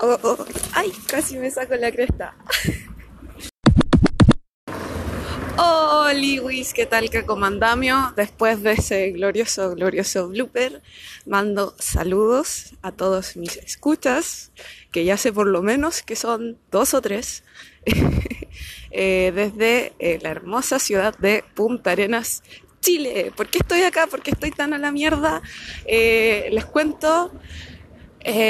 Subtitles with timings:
[0.00, 2.36] Oh, oh, ay, casi me saco la cresta.
[5.60, 8.12] Oh, Lewis, ¿qué tal que comandamio?
[8.14, 10.82] Después de ese glorioso, glorioso blooper,
[11.26, 14.52] mando saludos a todos mis escuchas,
[14.92, 17.42] que ya sé por lo menos que son dos o tres,
[18.92, 22.44] eh, desde eh, la hermosa ciudad de Punta Arenas,
[22.80, 23.32] Chile.
[23.36, 24.06] ¿Por qué estoy acá?
[24.06, 25.42] ¿Por qué estoy tan a la mierda?
[25.86, 27.32] Eh, les cuento,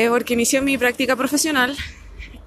[0.08, 1.76] porque inicié mi práctica profesional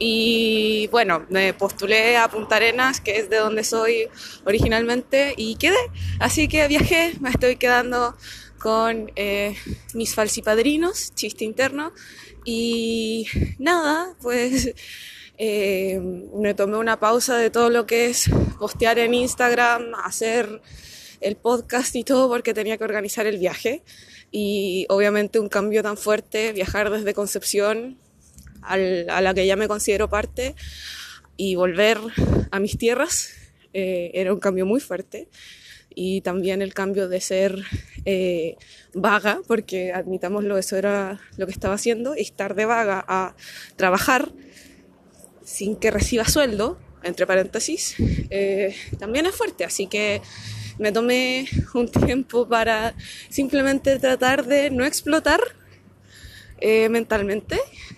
[0.04, 4.08] y bueno, me postulé a Punta Arenas, que es de donde soy
[4.46, 5.78] originalmente, y quedé.
[6.20, 8.18] Así que viajé, me estoy quedando
[8.58, 9.56] con eh,
[9.94, 11.94] mis falsipadrinos, chiste interno.
[12.44, 13.28] Y
[13.60, 14.74] nada, pues
[15.38, 16.00] eh,
[16.34, 20.64] me tomé una pausa de todo lo que es postear en Instagram, hacer
[21.20, 23.84] el podcast y todo porque tenía que organizar el viaje.
[24.32, 27.98] Y obviamente un cambio tan fuerte, viajar desde Concepción
[28.62, 28.78] a
[29.22, 30.56] la que ya me considero parte
[31.36, 31.98] y volver
[32.52, 33.32] a mis tierras
[33.74, 35.28] eh, era un cambio muy fuerte.
[35.94, 37.64] Y también el cambio de ser
[38.06, 38.56] eh,
[38.94, 43.36] vaga, porque admitámoslo, eso era lo que estaba haciendo, y estar de vaga a
[43.76, 44.32] trabajar
[45.44, 47.96] sin que reciba sueldo, entre paréntesis,
[48.30, 50.22] eh, también es fuerte, así que
[50.82, 52.94] me tomé un tiempo para
[53.30, 55.40] simplemente tratar de no explotar
[56.90, 57.58] mentalmente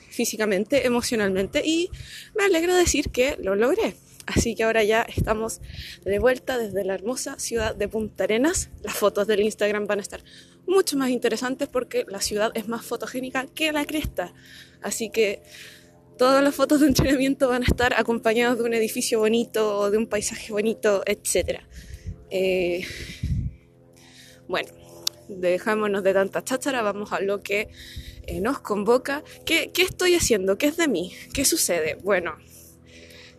[0.10, 1.90] físicamente, emocionalmente y
[2.36, 3.96] me alegra decir que lo logré.
[4.26, 5.60] Así que ahora ya estamos
[6.06, 8.70] de vuelta desde la hermosa ciudad de Punta Arenas.
[8.82, 10.24] Las fotos del Instagram van a estar
[10.66, 14.34] mucho más interesantes porque la ciudad es más fotogénica que la cresta.
[14.82, 15.44] Así que
[16.18, 20.08] todas las fotos de entrenamiento van a estar acompañadas de un edificio bonito, de un
[20.08, 21.60] paisaje bonito, etc.
[22.36, 22.84] Eh,
[24.48, 24.72] bueno,
[25.28, 27.70] dejámonos de tanta cháchara, vamos a lo que
[28.26, 29.24] eh, nos convoca.
[29.46, 30.58] ¿Qué, ¿Qué, estoy haciendo?
[30.58, 31.14] ¿Qué es de mí?
[31.32, 31.94] ¿Qué sucede?
[32.02, 32.36] Bueno,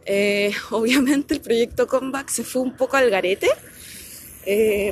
[0.07, 3.49] eh, obviamente el proyecto Comeback se fue un poco al garete,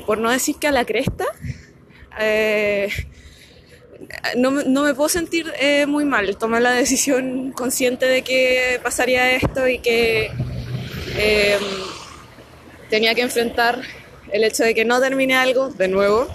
[0.04, 1.26] por no decir que a la cresta.
[4.36, 5.46] No, no, me puedo sentir
[5.86, 6.36] muy mal.
[6.38, 10.32] Tomé la decisión consciente de que pasaría esto y que
[12.90, 13.80] tenía que enfrentar
[14.32, 16.26] el hecho de que no termine algo de nuevo.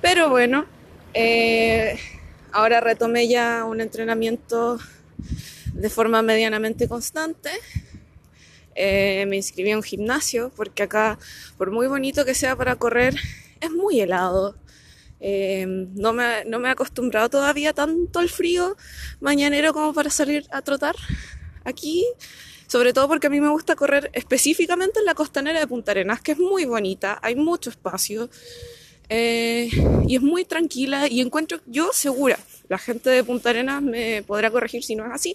[0.00, 0.66] Pero bueno,
[1.14, 1.98] eh,
[2.50, 4.78] Ahora retomé ya un entrenamiento
[5.74, 7.50] de forma medianamente constante.
[8.74, 11.18] Eh, me inscribí a un gimnasio porque acá,
[11.58, 13.14] por muy bonito que sea para correr,
[13.60, 14.56] es muy helado.
[15.20, 18.76] Eh, no, me, no me he acostumbrado todavía tanto al frío
[19.20, 20.94] mañanero como para salir a trotar
[21.64, 22.06] aquí,
[22.68, 26.20] sobre todo porque a mí me gusta correr específicamente en la costanera de Punta Arenas,
[26.20, 28.30] que es muy bonita, hay mucho espacio.
[29.08, 29.70] Eh,
[30.06, 32.38] y es muy tranquila y encuentro yo segura.
[32.68, 35.34] La gente de Punta Arenas me podrá corregir si no es así,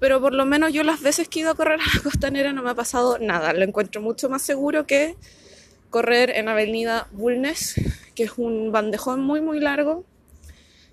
[0.00, 2.52] pero por lo menos yo las veces que he ido a correr a la costanera
[2.52, 3.52] no me ha pasado nada.
[3.52, 5.14] Lo encuentro mucho más seguro que
[5.90, 7.76] correr en Avenida Bulnes,
[8.16, 10.04] que es un bandejón muy muy largo,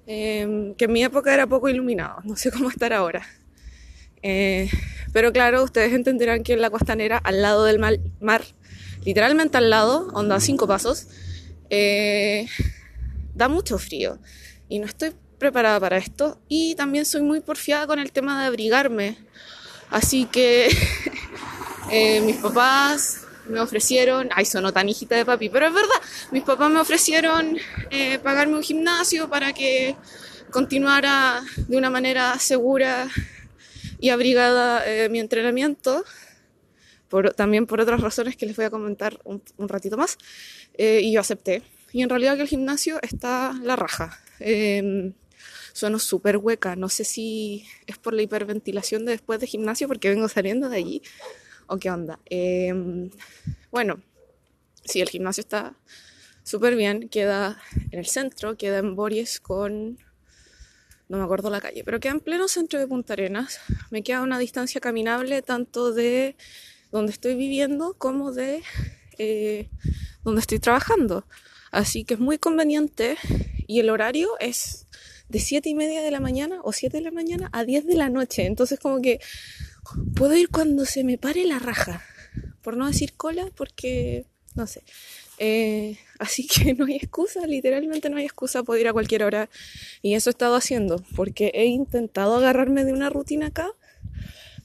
[0.05, 3.25] eh, que en mi época era poco iluminado, no sé cómo estar ahora.
[4.22, 4.69] Eh,
[5.13, 8.44] pero claro, ustedes entenderán que en la costanera, al lado del mar,
[9.06, 11.07] literalmente al lado, onda cinco pasos,
[11.69, 12.47] eh,
[13.35, 14.19] da mucho frío
[14.68, 18.47] y no estoy preparada para esto y también soy muy porfiada con el tema de
[18.47, 19.18] abrigarme.
[19.90, 20.69] Así que
[21.91, 26.44] eh, mis papás me ofrecieron, ay, sonó tan hijita de papi, pero es verdad, mis
[26.44, 27.57] papás me ofrecieron
[27.91, 29.96] eh, pagarme un gimnasio para que
[30.50, 33.07] continuara de una manera segura
[34.03, 36.03] y abrigada mi entrenamiento,
[37.08, 40.18] por, también por otras razones que les voy a comentar un ratito más.
[40.74, 41.62] Eh, y yo acepté.
[41.91, 44.19] Y en realidad que el gimnasio está la raja.
[44.40, 45.14] Eh,
[45.74, 46.75] sueno súper hueca.
[46.75, 50.78] No sé si es por la hiperventilación de después de gimnasio porque vengo saliendo de
[50.78, 51.02] allí
[51.68, 52.20] o qué onda.
[52.25, 53.12] Em,
[53.72, 54.02] bueno,
[54.84, 55.78] sí, el gimnasio está
[56.44, 57.09] súper bien.
[57.09, 60.00] Queda en el centro, queda en Bories con...
[61.13, 63.59] No me acuerdo la calle, pero queda en pleno centro de Punta Arenas.
[63.91, 66.35] Me queda una distancia caminable tanto de
[66.91, 68.64] donde estoy viviendo como de
[69.20, 69.70] eh,
[70.23, 71.28] donde estoy trabajando.
[71.70, 73.17] Así que es muy conveniente
[73.67, 74.87] y el horario es
[75.29, 77.96] de 7 y media de la mañana o 7 de la mañana a 10 de
[77.96, 78.47] la noche.
[78.47, 79.20] Entonces como que
[80.16, 82.02] puedo ir cuando se me pare la raja.
[82.64, 84.84] Por no decir cola, porque no sé.
[85.38, 89.50] Eh, así que no hay excusa, literalmente no hay excusa, puedo ir a cualquier hora.
[90.02, 93.72] Y eso he estado haciendo, porque he intentado agarrarme de una rutina acá.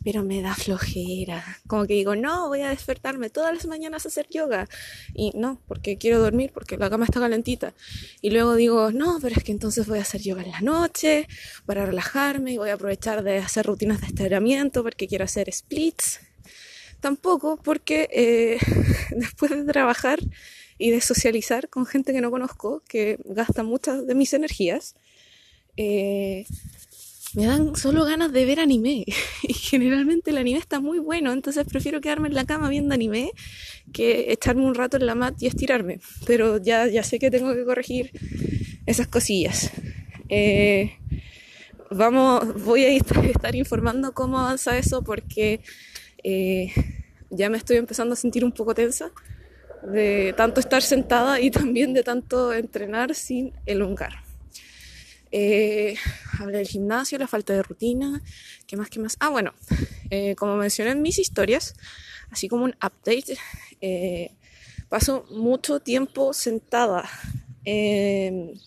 [0.05, 1.45] pero me da flojera.
[1.67, 4.69] Como que digo, no, voy a despertarme todas las mañanas a hacer yoga.
[5.13, 7.75] Y no, porque quiero dormir, porque la cama está calentita.
[8.23, 11.29] Y luego digo, no, pero es que entonces voy a hacer yoga en la noche
[11.67, 16.21] para relajarme y voy a aprovechar de hacer rutinas de estiramiento porque quiero hacer splits.
[17.01, 18.59] Tampoco porque eh,
[19.11, 20.19] después de trabajar
[20.79, 24.95] y de socializar con gente que no conozco, que gasta muchas de mis energías,
[25.77, 26.47] eh,
[27.35, 29.05] me dan solo ganas de ver anime.
[29.43, 33.33] Y generalmente el anime está muy bueno, entonces prefiero quedarme en la cama viendo anime
[33.93, 36.01] que echarme un rato en la mat y estirarme.
[36.27, 38.13] Pero ya, ya sé que tengo que corregir
[38.87, 39.71] esas cosillas.
[40.29, 40.93] Eh,
[41.91, 45.61] vamos, voy a estar informando cómo avanza eso porque
[46.23, 46.73] eh,
[47.31, 49.13] ya me estoy empezando a sentir un poco tensa
[49.83, 54.25] de tanto estar sentada y también de tanto entrenar sin elongar.
[55.31, 55.97] Eh,
[56.41, 58.23] hablé del gimnasio, la falta de rutina,
[58.67, 59.17] ¿qué más, qué más?
[59.21, 59.53] Ah, bueno,
[60.11, 61.75] eh, como mencioné en mis historias,
[62.31, 63.37] así como un update,
[63.81, 64.33] eh,
[64.89, 67.09] paso mucho tiempo sentada
[67.65, 68.59] en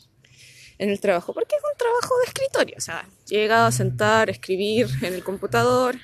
[0.78, 5.16] el trabajo, porque es un trabajo de escritorio, o sea, llega a sentar, escribir en
[5.16, 5.98] el computador,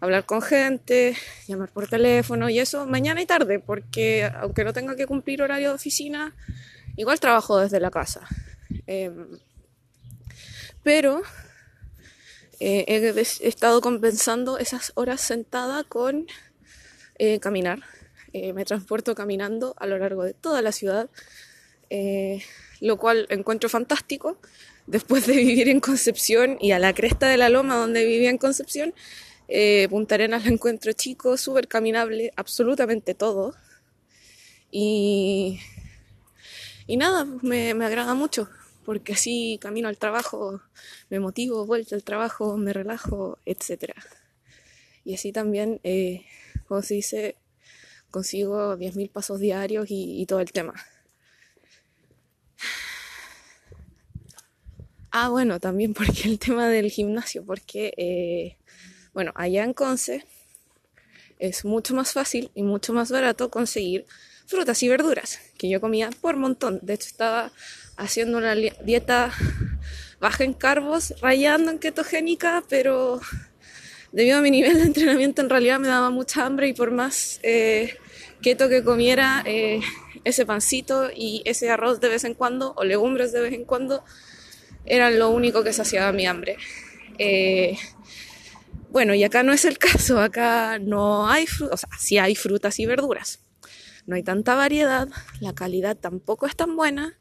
[0.00, 1.16] hablar con gente,
[1.46, 5.70] llamar por teléfono y eso mañana y tarde, porque aunque no tenga que cumplir horario
[5.70, 6.34] de oficina,
[6.96, 8.26] igual trabajo desde la casa.
[8.86, 9.38] Em,
[10.82, 11.22] pero
[12.60, 16.26] eh, he, estado compensando esas horas sentada con
[17.18, 17.80] eh, caminar.
[18.32, 21.08] Eh, me transporto caminando a lo largo de toda la ciudad,
[22.80, 24.38] lo cual encuentro fantástico.
[24.86, 28.38] Después de vivir en Concepción y a la cresta de la loma donde vivía en
[28.38, 28.94] Concepción,
[29.88, 33.54] Punta Arenas la encuentro chico, súper caminable, absolutamente todo.
[34.70, 35.60] Y,
[36.86, 38.48] y nada, me, me agrada mucho
[38.88, 40.62] porque así camino al trabajo,
[41.10, 43.92] me motivo, vuelta al trabajo, me relajo, etc.
[45.04, 46.24] Y así también, eh,
[46.66, 47.36] como se dice,
[48.10, 50.72] consigo 10.000 pasos diarios y, todo el tema.
[55.10, 58.56] Ah, bueno, también porque el tema del gimnasio, porque, eh,
[59.18, 60.24] bueno, allá en Conce
[61.40, 64.06] es mucho más fácil y mucho más barato conseguir
[64.46, 66.78] frutas y verduras, que yo comía por montón.
[66.82, 67.50] De hecho, estaba
[67.96, 69.32] haciendo una dieta
[70.20, 73.20] baja en carbos, rayando en ketogénica, pero
[74.12, 77.40] debido a mi nivel de entrenamiento en realidad me daba mucha hambre y por más
[77.42, 77.96] eh,
[78.40, 79.80] keto que comiera eh,
[80.22, 84.04] ese pancito y ese arroz de vez en cuando o legumbres de vez en cuando
[84.86, 86.56] eran lo único que saciaba mi hambre.
[87.18, 87.76] Eh,
[88.90, 92.34] bueno, y acá no es el caso, acá no hay frutas, o sea, sí hay
[92.34, 93.40] frutas y verduras.
[94.06, 95.08] No hay tanta variedad,
[95.40, 97.18] la calidad tampoco es tan buena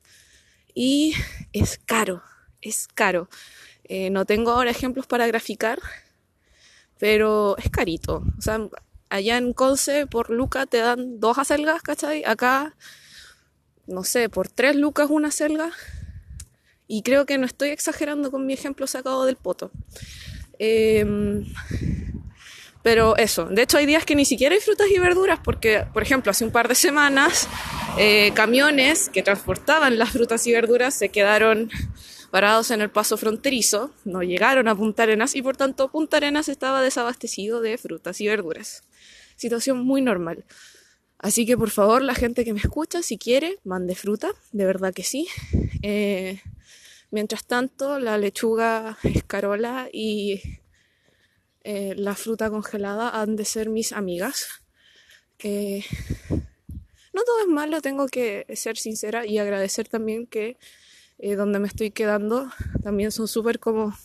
[0.73, 1.13] y
[1.51, 2.23] es caro,
[2.61, 3.29] es caro.
[3.83, 5.79] Eh, no tengo ahora ejemplos para graficar,
[6.97, 8.23] pero es carito.
[8.37, 8.59] O sea,
[9.09, 12.23] allá en Conce por Luca te dan dos acelgas, ¿cachai?
[12.25, 12.75] Acá,
[13.85, 15.71] no sé, por tres lucas una acelga.
[16.87, 19.71] Y creo que no estoy exagerando con mi ejemplo sacado del poto.
[20.59, 21.45] Em,
[22.83, 26.03] pero eso, de hecho hay días que ni siquiera hay frutas y verduras porque, por
[26.03, 27.47] ejemplo, hace un par de semanas
[27.97, 31.69] eh, camiones que transportaban las frutas y verduras se quedaron
[32.31, 36.49] parados en el paso fronterizo, no llegaron a Punta Arenas y por tanto Punta Arenas
[36.49, 38.83] estaba desabastecido de frutas y verduras.
[39.35, 40.45] Situación muy normal.
[41.19, 44.93] Así que por favor, la gente que me escucha, si quiere, mande fruta, de verdad
[44.93, 45.27] que sí.
[45.81, 46.41] Eh,
[47.11, 50.41] mientras tanto, la lechuga escarola y
[51.63, 54.61] eh, la fruta congelada han de ser mis amigas.
[57.17, 60.57] No todo es malo, tengo que ser sincera y agradecer también que
[61.19, 62.51] eh, donde me estoy quedando
[62.83, 63.97] también son súper como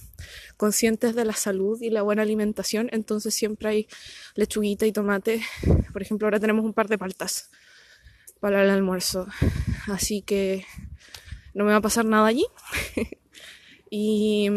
[0.57, 3.89] conscientes de la salud y la buena alimentación, entonces siempre hay
[4.35, 5.43] lechuguita y tomate.
[5.93, 7.51] Por ejemplo, ahora tenemos un par de paltas
[8.41, 9.27] para el almuerzo,
[9.89, 10.65] así que
[11.55, 12.47] no me va a pasar nada allí.
[13.91, 14.49] y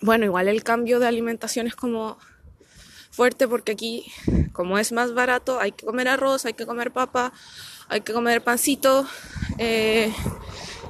[0.00, 2.18] bueno, igual el cambio de alimentación es como
[3.10, 4.12] fuerte porque aquí,
[4.52, 7.32] como es más barato, hay que comer arroz, hay que comer papa,
[7.88, 9.06] hay que comer pancito.
[9.58, 10.12] Eh,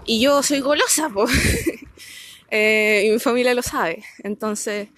[0.06, 1.30] y yo soy golosa, pues.
[2.50, 4.04] y mi familia lo sabe.
[4.18, 4.88] Entonces,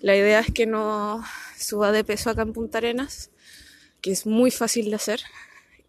[0.00, 1.22] la idea es que no
[1.58, 3.30] suba de peso acá en Punta Arenas,
[4.00, 5.20] que es muy fácil de hacer.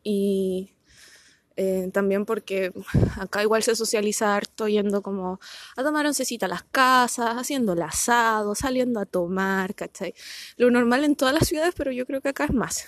[0.03, 0.73] Y
[1.63, 2.73] eh, también porque
[3.19, 5.39] acá igual se socializa harto yendo como
[5.75, 10.15] a tomar oncecita a las casas, haciendo el asado, saliendo a tomar, ¿cachai?
[10.57, 12.87] Lo normal en todas las ciudades, pero yo creo que acá es más.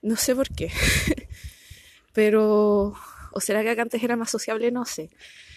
[0.00, 0.70] No sé por qué.
[2.12, 2.94] pero,
[3.32, 5.10] o será que acá antes era más sociable, no sé.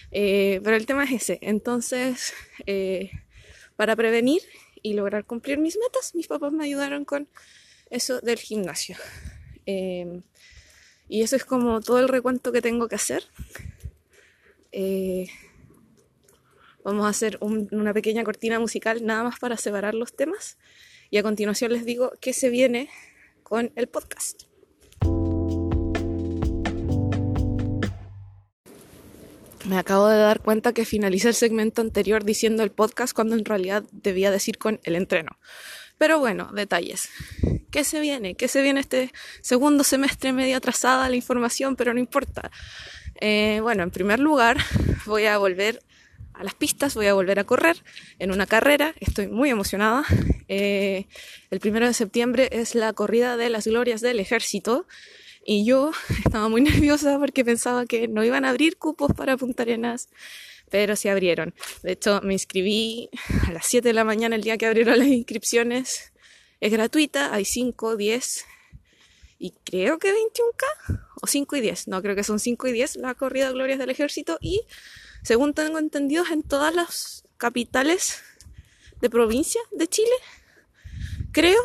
[0.10, 1.38] Eh, pero el tema es ese.
[1.44, 2.34] Entonces,
[2.66, 3.12] eh,
[3.76, 4.42] para prevenir
[4.82, 6.16] y lograr cumplir mis metas.
[6.16, 7.28] Mis papás me ayudaron con
[7.92, 8.98] eso del gimnasio.
[9.68, 10.24] Em,
[11.10, 13.24] y eso es como todo el recuento que tengo que hacer.
[14.72, 15.28] Eh,
[16.84, 20.60] vamos a hacer una pequeña cortina musical nada más para separar los temas.
[21.10, 22.90] Y a continuación les digo qué se viene
[23.42, 24.44] con el podcast.
[29.66, 33.46] Me acabo de dar cuenta que finalicé el segmento anterior diciendo el podcast cuando en
[33.46, 35.40] realidad debía decir con el entreno.
[36.00, 37.10] Pero bueno, detalles.
[37.70, 38.34] ¿Qué se viene?
[38.34, 41.76] ¿Qué se viene este segundo semestre medio atrasada la información?
[41.76, 42.50] Pero no importa.
[43.22, 44.58] Eh, bueno, en primer lugar,
[45.06, 45.84] voy a volver
[46.34, 47.84] a las pistas, voy a volver a correr
[48.18, 48.96] en una carrera.
[49.02, 50.06] Estoy muy emocionada.
[50.48, 51.06] Eh,
[51.52, 54.88] el primero de septiembre es la corrida de las glorias del ejército.
[55.46, 55.92] Y yo
[56.26, 60.10] estaba muy nerviosa porque pensaba que no iban a abrir cupos para Punta Arenas,
[60.70, 61.54] pero se abrieron.
[61.84, 63.10] De hecho, me inscribí
[63.48, 66.14] a las 7 de la mañana el día que abrieron las inscripciones.
[66.60, 68.46] Es gratuita, hay 5, 10
[69.40, 71.88] y creo que 21K o 5 y 10.
[71.88, 74.62] No, creo que son 5 y 10 la corrida Glorias del Ejército y
[75.24, 78.22] según tengo entendido en todas las capitales
[79.02, 80.12] de provincia de Chile.
[81.32, 81.62] Creo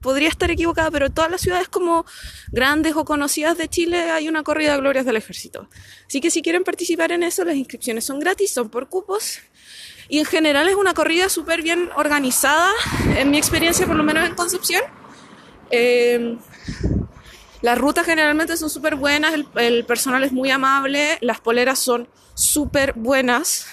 [0.00, 2.04] podría estar equivocada, pero todas las ciudades como
[2.50, 5.68] grandes o conocidas de Chile hay una corrida de glorias del ejército.
[6.06, 9.40] Así que si quieren participar en eso, las inscripciones son gratis, son por cupos.
[10.08, 12.72] Y en general es una corrida súper bien organizada,
[13.16, 14.82] en mi experiencia por lo menos en Concepción.
[15.70, 16.38] Em,
[17.62, 22.08] las rutas generalmente son súper buenas, el, el personal es muy amable, las poleras son
[22.34, 23.66] súper buenas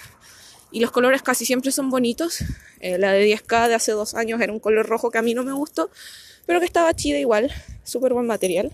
[0.71, 2.43] y los colores casi siempre son bonitos.
[2.79, 5.33] Eh, la de 10K de hace dos años era un color rojo que a mí
[5.33, 5.89] no me gustó,
[6.45, 7.51] pero que estaba chida igual,
[7.83, 8.71] súper buen material.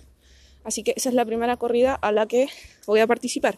[0.63, 2.47] Así que esa es la primera corrida a la que
[2.85, 3.57] voy a participar.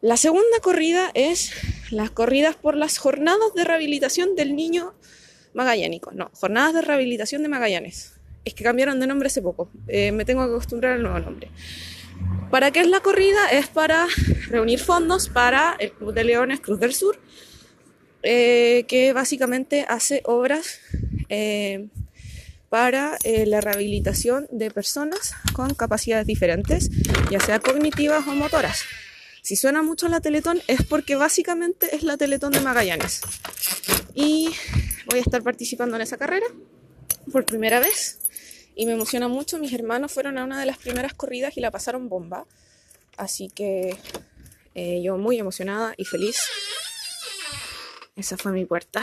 [0.00, 1.52] La segunda corrida es
[1.90, 4.94] las corridas por las jornadas de rehabilitación del niño
[5.54, 6.12] magallánico.
[6.12, 8.14] No, jornadas de rehabilitación de Magallanes.
[8.44, 9.68] Es que cambiaron de nombre hace poco.
[9.88, 11.50] Eh, me tengo que acostumbrar al nuevo nombre.
[12.50, 13.50] ¿Para qué es la corrida?
[13.50, 14.06] Es para
[14.48, 17.20] reunir fondos para el Club de Leones Cruz del Sur,
[18.22, 20.80] eh, que básicamente hace obras
[21.28, 21.88] eh,
[22.70, 26.90] para eh, la rehabilitación de personas con capacidades diferentes,
[27.30, 28.82] ya sea cognitivas o motoras.
[29.42, 33.20] Si suena mucho la Teletón es porque básicamente es la Teletón de Magallanes.
[34.14, 34.50] Y
[35.06, 36.46] voy a estar participando en esa carrera
[37.30, 38.18] por primera vez
[38.78, 39.58] y me emociona mucho.
[39.58, 42.46] Mis hermanos fueron a una de las primeras corridas y la pasaron bomba.
[43.16, 43.98] Así que
[44.76, 46.40] eh, yo muy emocionada y feliz.
[48.14, 49.02] Esa fue mi puerta.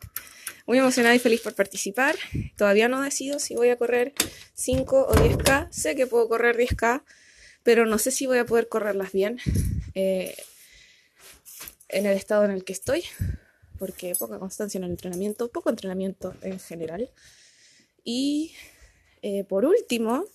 [0.66, 2.16] muy emocionada y feliz por participar.
[2.56, 4.14] Todavía no decido si voy a correr
[4.54, 5.70] 5 o 10K.
[5.70, 7.02] Sé que puedo correr 10K,
[7.62, 9.38] pero no sé si voy a poder correrlas bien
[9.94, 10.34] eh,
[11.90, 13.04] en el estado en el que estoy.
[13.78, 17.10] Porque poca constancia en el entrenamiento, poco entrenamiento en general.
[18.04, 18.54] Y
[19.22, 20.26] eh, por último,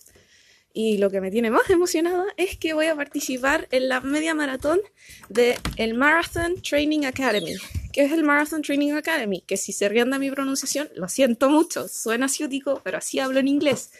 [0.72, 4.34] y lo que me tiene más emocionada es que voy a participar en la media
[4.34, 4.80] maratón
[5.28, 7.54] de el Marathon Training Academy.
[7.92, 9.42] ¿Qué es el Marathon Training Academy?
[9.46, 13.40] Que si se rían de mi pronunciación, lo siento mucho, suena ciútico, pero así hablo
[13.40, 13.90] en inglés.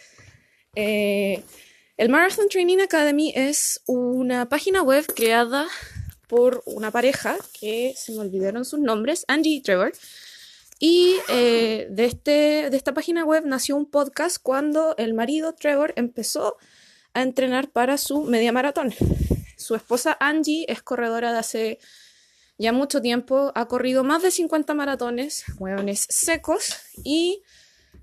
[0.75, 1.43] Eh,
[1.97, 5.67] el Marathon Training Academy es una página web creada
[6.27, 9.91] por una pareja que se me olvidaron sus nombres, Angie y Trevor,
[10.79, 15.93] y eh, de, este, de esta página web nació un podcast cuando el marido Trevor
[15.97, 16.57] empezó
[17.13, 18.93] a entrenar para su media maratón.
[19.57, 21.79] Su esposa Angie es corredora de hace
[22.57, 27.41] ya mucho tiempo, ha corrido más de 50 maratones, hueones secos, y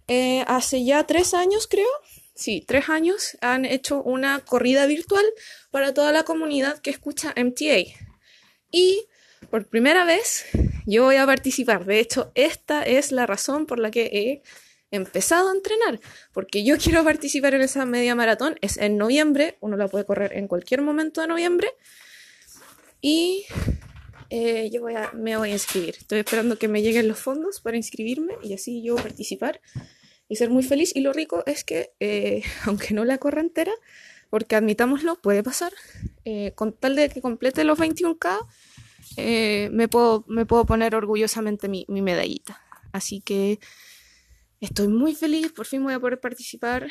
[0.08, 1.88] eh, hace ya tres años, creo,
[2.34, 5.24] sí, tres años, han hecho una corrida virtual
[5.70, 7.84] para toda la comunidad que escucha MTA.
[8.70, 9.06] Y
[9.56, 10.44] por primera vez
[10.84, 11.86] yo voy a participar.
[11.86, 14.42] De hecho, esta es la razón por la que he
[14.94, 15.98] empezado a entrenar,
[16.34, 18.56] porque yo quiero participar en esa media maratón.
[18.60, 21.68] Es en noviembre, uno la puede correr en cualquier momento de noviembre.
[23.00, 23.46] Y
[24.28, 25.94] eh, yo voy a, me voy a inscribir.
[25.98, 29.62] Estoy esperando que me lleguen los fondos para inscribirme y así yo participar
[30.28, 30.94] y ser muy feliz.
[30.94, 33.72] Y lo rico es que, eh, aunque no la corra entera,
[34.28, 35.72] porque admitámoslo, puede pasar,
[36.26, 38.46] eh, con tal de que complete los 21K,
[39.16, 42.60] eh, me, puedo, me puedo poner orgullosamente mi, mi, medallita.
[42.92, 43.60] Así que
[44.60, 46.88] estoy muy feliz, por fin voy a poder participar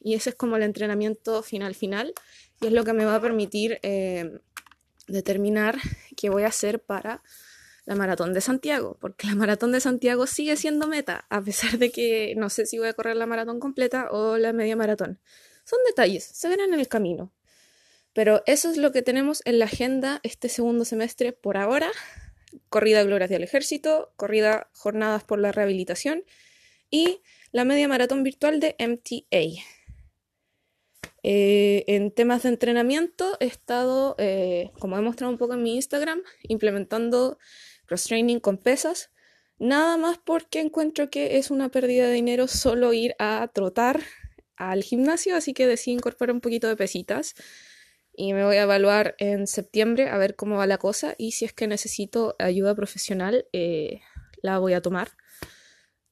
[0.00, 2.12] y ese es como el entrenamiento final final
[2.60, 4.38] y es lo que me va a permitir eh,
[5.08, 5.78] determinar
[6.16, 7.22] qué voy a hacer para
[7.86, 11.90] la maratón de Santiago, porque la maratón de Santiago sigue siendo meta, a pesar de
[11.90, 15.20] que no sé si voy a correr la maratón completa o la media maratón.
[15.64, 17.32] Son detalles, se verán en el camino.
[18.14, 21.90] Pero eso es lo que tenemos en la agenda este segundo semestre por ahora.
[22.68, 26.22] corrida Glorias del Ejército, corrida Jornadas por la Rehabilitación
[26.88, 29.60] y la media maratón virtual de MTA.
[31.24, 35.74] Eh, en temas de entrenamiento he estado, eh, como he mostrado un poco en mi
[35.74, 37.38] Instagram, implementando
[37.86, 39.10] cross-training con pesas.
[39.58, 44.00] Nada más porque encuentro que es una pérdida de dinero solo ir a trotar
[44.56, 47.34] al gimnasio, así que decidí incorporar un poquito de pesitas
[48.16, 51.44] y me voy a evaluar en septiembre a ver cómo va la cosa y si
[51.44, 54.00] es que necesito ayuda profesional, eh,
[54.42, 55.12] la voy a tomar.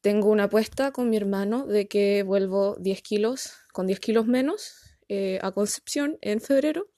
[0.00, 4.96] Tengo una apuesta con mi hermano de que vuelvo 10 kilos, con 10 kilos menos
[5.08, 6.88] eh, a Concepción en febrero.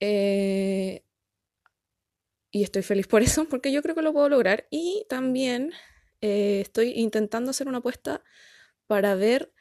[0.00, 1.02] Eh,
[2.50, 4.66] y estoy feliz por eso, porque yo creo que lo puedo lograr.
[4.70, 5.72] Y también
[6.20, 8.22] estoy intentando hacer una apuesta
[8.86, 9.52] para ver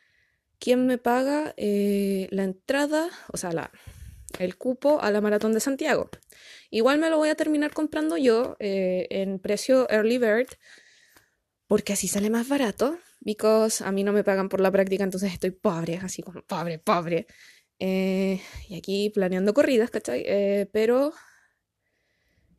[0.60, 3.72] quién me paga la entrada, o sea, la,
[4.40, 6.10] el cupo a la Maratón de Santiago.
[6.70, 10.48] Igual me lo voy a terminar comprando yo eh, en precio Early Bird,
[11.68, 15.34] porque así sale más barato, because a mí no me pagan por la práctica, entonces
[15.34, 17.28] estoy pobre, así como pobre, pobre.
[17.80, 20.24] Eh, y aquí planeando corridas, ¿cachai?
[20.25, 21.13] Eh, pero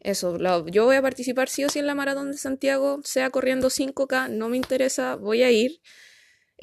[0.00, 3.70] eso, yo voy a participar sí o sí en la Maratón de Santiago, sea corriendo
[3.70, 5.80] 5K, no me interesa, voy a ir.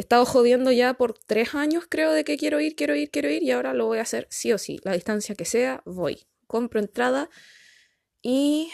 [0.02, 3.30] He estado jodiendo ya por tres años, creo, de que quiero ir, quiero ir, quiero
[3.30, 4.80] ir, y ahora lo voy a hacer sí o sí.
[4.84, 6.26] La distancia que sea, voy.
[6.48, 7.30] Compro entrada
[8.20, 8.72] y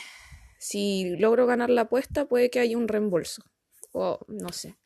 [0.58, 3.44] si logro ganar la apuesta, puede que haya un reembolso.
[3.92, 4.78] O no sé.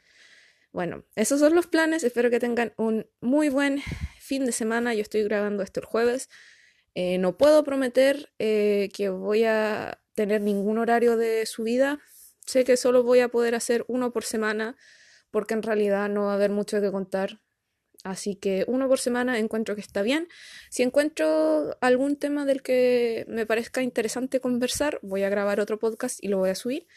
[0.71, 2.03] Bueno, esos son los planes.
[2.03, 3.83] Espero que tengan un muy buen
[4.19, 4.95] fin de semana.
[4.95, 6.27] Yo estoy grabando esto el jueves.
[6.95, 11.99] Eh, no puedo prometer eh, que voy a tener ningún horario de subida.
[12.47, 14.75] Sé que solo voy a poder hacer uno por semana
[15.31, 17.39] porque en realidad no va a haber mucho que contar.
[18.03, 20.27] Así que uno por semana encuentro que está bien.
[20.69, 26.23] Si encuentro algún tema del que me parezca interesante conversar, voy a grabar otro podcast
[26.23, 26.87] y lo voy a subir.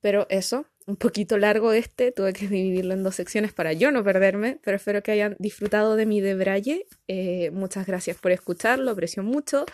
[0.00, 4.02] Pero eso, un poquito largo este, tuve que dividirlo en dos secciones para yo no
[4.04, 6.86] perderme, pero espero que hayan disfrutado de mi debraye.
[7.08, 9.66] Eh, muchas gracias por escucharlo, aprecio mucho.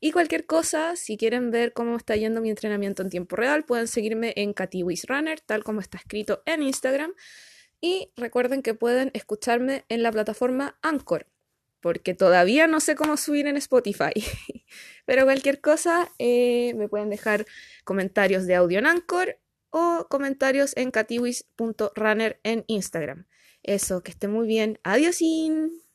[0.00, 3.88] Y cualquier cosa, si quieren ver cómo está yendo mi entrenamiento en tiempo real, pueden
[3.88, 7.12] seguirme en Katiwis Runner, tal como está escrito en Instagram.
[7.80, 11.26] Y recuerden que pueden escucharme en la plataforma Anchor,
[11.80, 14.12] porque todavía no sé cómo subir en Spotify.
[15.06, 17.46] Pero cualquier cosa, eh, me pueden dejar
[17.84, 19.38] comentarios de audio en Anchor
[19.70, 23.26] o comentarios en catiwis.runner en Instagram.
[23.62, 24.78] Eso, que esté muy bien.
[24.84, 25.87] Adiósín.